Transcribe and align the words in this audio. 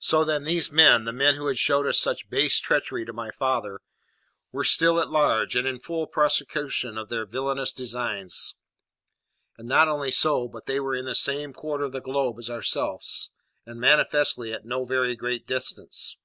So, 0.00 0.24
then, 0.24 0.42
these 0.42 0.72
men, 0.72 1.04
the 1.04 1.12
men 1.12 1.36
who 1.36 1.46
had 1.46 1.58
showed 1.58 1.88
such 1.94 2.28
base 2.28 2.58
treachery 2.58 3.04
to 3.04 3.12
my 3.12 3.30
father, 3.30 3.78
were 4.50 4.64
still 4.64 4.98
at 4.98 5.10
large, 5.10 5.54
and 5.54 5.64
in 5.64 5.78
full 5.78 6.08
prosecution 6.08 6.98
of 6.98 7.08
their 7.08 7.24
villainous 7.24 7.72
designs. 7.72 8.56
And 9.56 9.68
not 9.68 9.86
only 9.86 10.10
so, 10.10 10.48
but 10.48 10.66
they 10.66 10.80
were 10.80 10.96
in 10.96 11.04
the 11.04 11.14
same 11.14 11.52
quarter 11.52 11.84
of 11.84 11.92
the 11.92 12.00
globe 12.00 12.40
as 12.40 12.50
ourselves, 12.50 13.30
and 13.64 13.78
manifestly 13.78 14.52
at 14.52 14.64
no 14.64 14.84
very 14.84 15.14
great 15.14 15.46
distance. 15.46 16.16